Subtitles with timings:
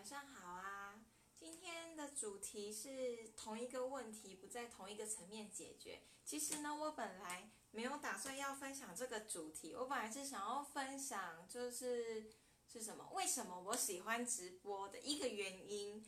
[0.00, 0.94] 晚上好啊！
[1.36, 6.00] 今天的主题是同一个问题不在同一个层面解决。
[6.24, 12.32] 其实呢，我本来没有打算要分享这个主题，我本来是想要分享就是
[12.66, 13.10] 是什么？
[13.12, 16.02] 为什么我喜欢直播的一个原因。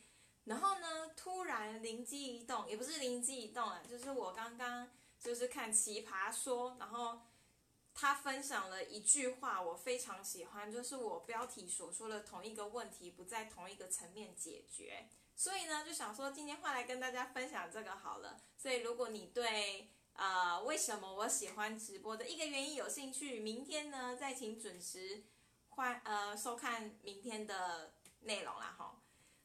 [0.45, 4.89] 然后呢，突然灵机一动，也不是灵机一动啊，就是我刚刚
[5.19, 7.21] 就是看奇葩说，然后。
[7.95, 18.41] 他分享了一句话，我非常喜欢，就是我标题所说的同一个问题不在同一个层面解决，所以呢，就想说今天换来跟大家分享这个好了。
[18.57, 25.23] 所以如果你对呃为什么我喜欢直播的一个原因有兴趣，明天呢再请准时
[25.69, 28.99] 换呃收看明天的内容啦哈。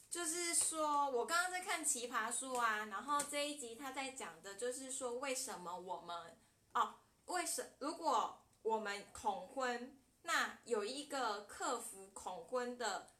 [0.08, 6.38] 就是说我刚刚在看奇葩说啊，然后这一集他在讲的就是说为什么我们
[6.72, 6.94] 哦。
[7.28, 13.10] 为什如果我们恐婚，那有一个克服恐婚的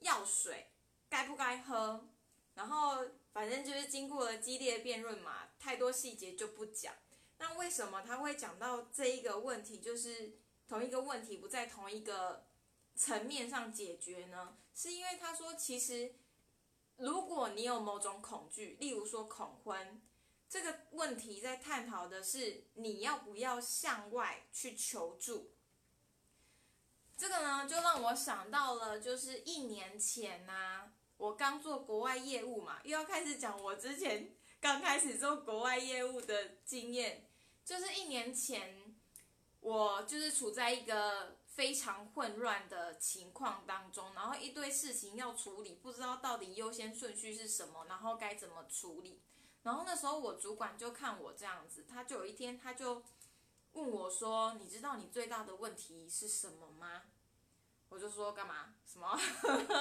[0.00, 0.70] 药水，
[1.08, 2.08] 该不该喝？
[2.54, 6.94] 然后反正就是经过了激烈的辩论嘛，太多细节就不讲。
[7.38, 12.46] 那为什么他会讲到这一个问题，就是同一个问题不在同一个
[12.94, 14.56] 层面上解决呢？
[14.74, 16.14] 是因为他说，其实
[16.96, 20.02] 如果你有某种恐惧，例如说恐婚。
[20.50, 25.52] 这个问题在探讨的是你要不要向外去求助。
[27.16, 37.28] 这个呢，就让我想到了，就是一年前呐，我刚做国外业务嘛，又要开始讲我之前刚开始做国外业务的经验。
[37.64, 38.96] 就是一年前，
[39.60, 49.22] 我就是处在一个非常混乱的情况当中，然后一堆事情要处理，不知道到底优先顺序是什么，然后该怎么处理。
[49.62, 53.02] 然后那时候我主管就看我这样子，他就有一天他就
[53.72, 57.02] 问我说：“你知道你最大的问题是什么吗？”
[57.90, 58.74] 我就说：“干嘛？
[58.86, 59.18] 什么？”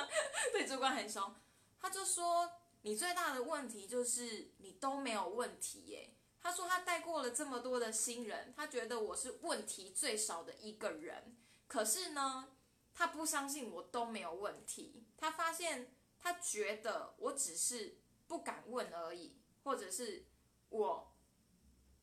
[0.52, 1.34] 对主管很凶，
[1.80, 2.52] 他就说
[2.84, 11.36] ：“你最大的问题就是你都没有问题耶。”他说他带过了这么多的新人，他觉得我是问题最少的一个人。
[11.68, 12.56] 可是呢，
[12.94, 15.06] 他不相信我都没有问题。
[15.18, 19.38] 他发现他觉得我只是不敢问而已。
[19.70, 20.26] 或者是
[20.70, 21.14] 我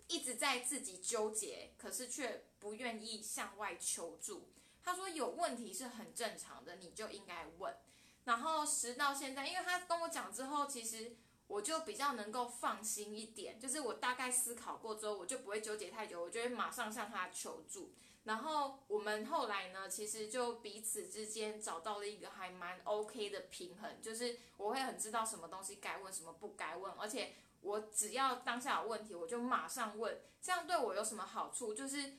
[0.06, 4.52] 一直在自己纠结，可是却不愿意向外求助。
[4.84, 7.76] 他说有问题是很正常的，你就应该问。
[8.22, 11.16] 然后时到现在，因为他跟我讲之后，其实
[11.48, 17.92] 我就比较能够放心一点，就是我大概思考过之后，我就不会纠结太久，我就会马上向他求助。
[18.22, 27.34] 然后我们后来呢，其实就彼此之间找到了一个还蛮 OK 的平衡，就是我会很知道什么东西该问，什么不该问，而且。
[27.66, 31.74] 我只要当下有问题，我就马上问，这样对我有什么好处？
[31.74, 32.18] 就是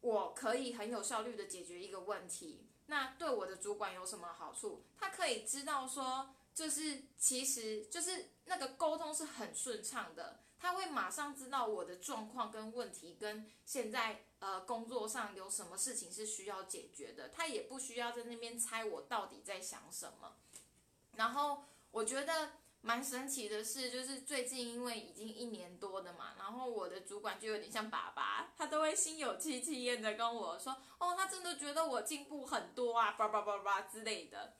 [0.00, 2.66] 我可以很有效率的解决一个问题。
[2.86, 4.82] 那对我的主管有什么好处？
[4.98, 20.36] 他可以知道说，就是其实就是那个沟通是很顺畅的，他会马上知道我的状况跟问题，跟现在呃工作上有什么事情是需要解决的，他也不需要在那边猜我到底在想什么。
[21.16, 22.52] 然后我觉得。
[22.80, 34.54] 蛮神奇的是，就是最近因为已经一年多的嘛，然后我的主管就有点像爸爸，他都会心有戚戚焉的跟我说，哦，他真的觉得我进步很多啊，叭叭叭叭之类的。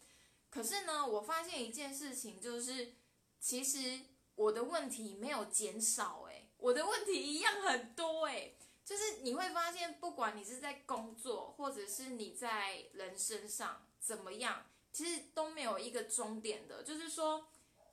[0.51, 2.95] 可是呢，我发现一件事情，就是
[3.39, 4.01] 其实
[4.35, 17.47] 我的问题没有减少，诶，我的问题一样很多，诶，就是你会发现，不管你是在工作，或者是你在人身上怎么样，其实都没有一个终点的，就是说。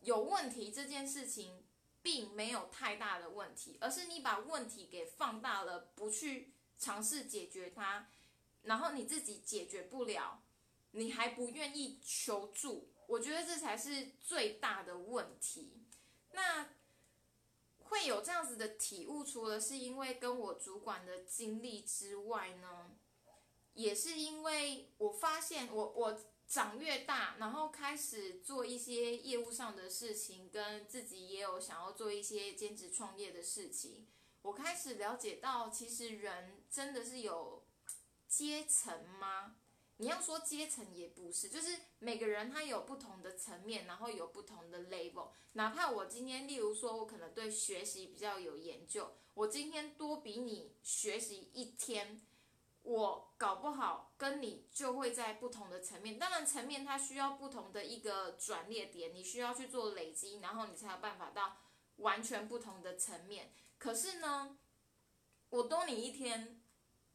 [0.06, 1.66] 有问题这件事情
[2.04, 8.08] 并没有太大的问题，而是你把问题给放大了，不去尝试解决它，
[8.62, 10.44] 然后你自己解决不了，
[10.92, 15.84] 你还不愿意求助，我觉得这才是最大的问题。
[16.34, 16.70] 那
[17.80, 22.92] 会有这样子的体悟，除了是因为跟我主管的经历之外呢，
[23.74, 26.22] 也是因为我发现我我。
[26.48, 34.08] 长越大，然后开始做一些业务上的事情，跟自己也有想要做一些兼职创业的事情。
[34.44, 37.64] 我开始了解到，其实人真的是有
[38.28, 39.56] 阶层吗？
[39.98, 45.30] 你要说阶层也不是，就是每个人他有不同的层面，然后有不同的 level。
[45.54, 52.22] 哪怕我今天，例如说，我可能对学习比较有研究，我今天多比你学习一天。
[52.86, 61.58] 我搞不好跟你就会在不同的层面，当然层面它需要不同的一个转捩点，你需要去做累积，然后你才有办法到
[61.98, 63.52] 完全不同的层面。
[63.80, 64.58] 可是呢，
[65.50, 66.62] 我多你一天，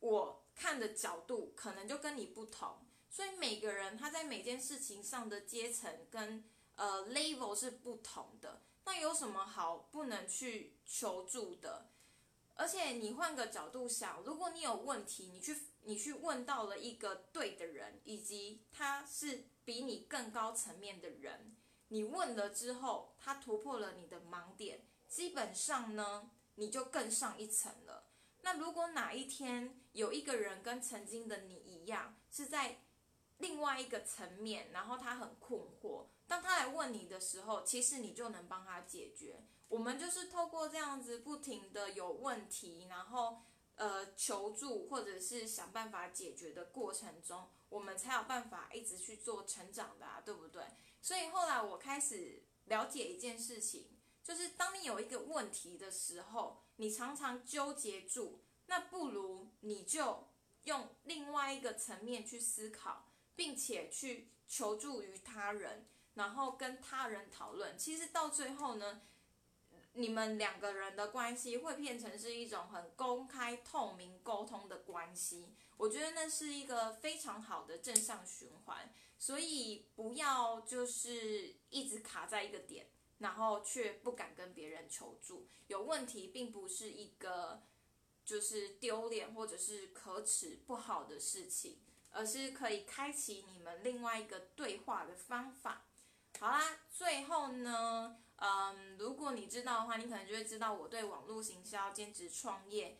[0.01, 2.85] 我看的角度可能就跟你不同。
[3.09, 6.45] 所以每个人他在每件事情上的阶层跟
[6.75, 8.63] 呃 level 是不同的。
[8.85, 11.91] 那有什么好不能去求助的？
[12.61, 21.57] 而且你换个角度想，如果你有问题，你去你去问到了一个对的人，以及他是比你更高层面的人，
[21.89, 28.11] 你问了之后，他突破了你的盲点，基本上呢，你就更上一层了。
[28.43, 32.83] 那如果哪一天有一个人跟曾经的你一样，是在
[33.39, 39.47] 另外一个层面，然后他很困惑，当他来问你的时候，其实你就能帮他解决。
[39.71, 43.41] 我们就是透过这样子不停的有问题，然后
[43.77, 50.63] 呃求助或者是想办法解决的过程中，我们才有办法一直去做成长的，啊，对不对？
[51.01, 56.61] 所以后来我开始了解一件事情，就是当你有一个问题的时候。
[56.81, 60.29] 你常常纠结住，那不如你就
[60.65, 63.05] 用另外一个层面去思考，
[63.37, 67.77] 并且去求助于他人，然后跟他人讨论。
[67.77, 69.03] 其实到最后呢，
[69.93, 75.55] 你们两个人的关系会变成是一种很公开、透明沟通的关系。
[75.77, 82.87] 我觉得那是一个非常好的正向循环，所以不要就是一直卡在一个点。
[83.21, 87.63] 然后却不敢跟别人求助，有问题并不是一个
[88.25, 95.85] 就是丢脸或者是可耻不好的事情，而是可以开启你们另外一个对话的方法。
[96.39, 102.99] 好啦，最后呢，嗯，如果你知道的话，你可能就会知道我对网络行销、兼职创业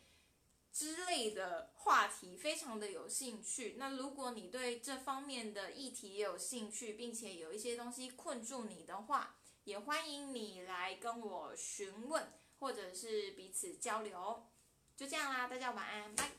[0.71, 3.75] 之类的话题非常的有兴趣。
[3.77, 14.47] 那如果你对这方面的议题也有兴趣，并且有一些东西困住你的话，也欢迎你来跟我询问，或者是彼此交流。
[14.95, 16.31] 就这样啦，大家晚安，拜。